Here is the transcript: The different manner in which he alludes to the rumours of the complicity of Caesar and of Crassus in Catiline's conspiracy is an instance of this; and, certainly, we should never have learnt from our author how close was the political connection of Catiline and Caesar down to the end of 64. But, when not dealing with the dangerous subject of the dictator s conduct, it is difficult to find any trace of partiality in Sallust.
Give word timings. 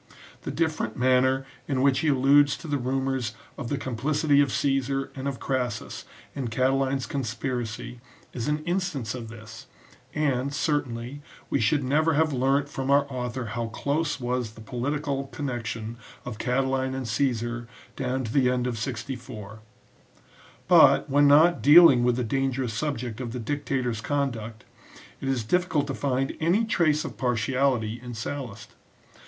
The 0.41 0.49
different 0.49 0.97
manner 0.97 1.45
in 1.67 1.83
which 1.83 1.99
he 1.99 2.07
alludes 2.07 2.57
to 2.57 2.67
the 2.67 2.79
rumours 2.79 3.35
of 3.55 3.69
the 3.69 3.77
complicity 3.77 4.41
of 4.41 4.51
Caesar 4.51 5.11
and 5.15 5.27
of 5.27 5.39
Crassus 5.39 6.05
in 6.33 6.47
Catiline's 6.47 7.05
conspiracy 7.05 8.01
is 8.33 8.47
an 8.47 8.63
instance 8.63 9.13
of 9.13 9.27
this; 9.27 9.67
and, 10.15 10.51
certainly, 10.55 11.21
we 11.51 11.59
should 11.59 11.83
never 11.83 12.13
have 12.15 12.33
learnt 12.33 12.67
from 12.67 12.89
our 12.89 13.05
author 13.13 13.45
how 13.53 13.67
close 13.67 14.19
was 14.19 14.53
the 14.53 14.59
political 14.61 15.27
connection 15.27 15.97
of 16.25 16.39
Catiline 16.39 16.95
and 16.95 17.07
Caesar 17.07 17.67
down 17.95 18.23
to 18.23 18.33
the 18.33 18.49
end 18.49 18.65
of 18.65 18.79
64. 18.79 19.59
But, 20.67 21.07
when 21.11 21.27
not 21.27 21.61
dealing 21.61 22.03
with 22.03 22.15
the 22.15 22.23
dangerous 22.23 22.73
subject 22.73 23.21
of 23.21 23.33
the 23.33 23.39
dictator 23.39 23.91
s 23.91 24.01
conduct, 24.01 24.65
it 25.19 25.27
is 25.29 25.43
difficult 25.43 25.85
to 25.85 25.93
find 25.93 26.35
any 26.39 26.65
trace 26.65 27.05
of 27.05 27.17
partiality 27.19 27.99
in 28.03 28.15
Sallust. 28.15 28.71